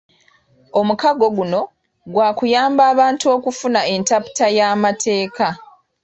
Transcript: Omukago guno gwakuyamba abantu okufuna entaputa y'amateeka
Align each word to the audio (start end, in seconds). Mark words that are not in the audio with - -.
Omukago 0.79 1.27
guno 1.37 1.61
gwakuyamba 2.13 2.83
abantu 2.91 3.25
okufuna 3.35 3.81
entaputa 3.93 4.47
y'amateeka 4.57 5.47